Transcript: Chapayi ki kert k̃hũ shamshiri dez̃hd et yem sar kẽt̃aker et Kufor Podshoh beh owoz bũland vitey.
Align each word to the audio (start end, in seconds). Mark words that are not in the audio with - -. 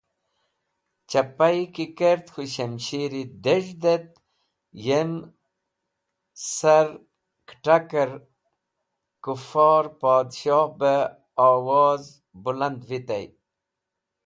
Chapayi 1.09 1.63
ki 1.73 1.85
kert 1.97 2.25
k̃hũ 2.33 2.49
shamshiri 2.53 3.23
dez̃hd 3.43 3.83
et 3.95 4.07
yem 4.85 5.11
sar 6.53 6.87
kẽt̃aker 7.47 8.09
et 8.17 8.25
Kufor 9.23 9.85
Podshoh 9.99 10.69
beh 10.79 11.11
owoz 11.49 12.03
bũland 12.43 12.79
vitey. 12.89 13.25